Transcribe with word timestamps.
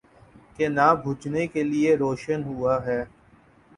کہ 0.55 0.65
نہ 0.67 0.87
بجھنے 1.03 1.45
کے 1.47 1.63
لیے 1.63 1.95
روشن 1.95 2.43
ہوا 2.43 2.75
ہے۔ 2.85 3.01